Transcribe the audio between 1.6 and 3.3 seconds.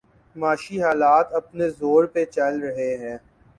زور پہ چل رہے ہیں۔